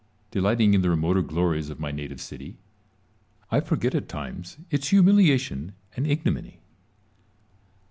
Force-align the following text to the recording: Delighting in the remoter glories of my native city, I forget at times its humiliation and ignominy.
Delighting 0.31 0.73
in 0.73 0.81
the 0.81 0.89
remoter 0.89 1.21
glories 1.21 1.69
of 1.69 1.79
my 1.79 1.91
native 1.91 2.19
city, 2.19 2.57
I 3.51 3.59
forget 3.59 3.93
at 3.93 4.09
times 4.09 4.57
its 4.71 4.87
humiliation 4.89 5.73
and 5.95 6.07
ignominy. 6.07 6.59